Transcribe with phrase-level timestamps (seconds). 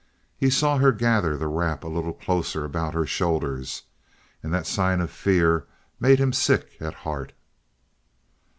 [0.35, 3.83] He saw her gather the wrap a little closer about her shoulders,
[4.41, 5.67] and that sign of fear
[5.99, 7.33] made him sick at heart.